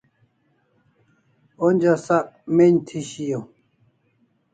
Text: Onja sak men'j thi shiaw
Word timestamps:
Onja 1.65 1.93
sak 2.05 2.27
men'j 2.55 2.77
thi 2.87 2.99
shiaw 3.09 3.43